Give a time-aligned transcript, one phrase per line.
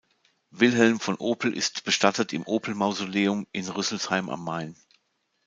[0.49, 4.75] Wilhelm von Opel ist bestattet im Opel-Mausoleum in Rüsselsheim am Main.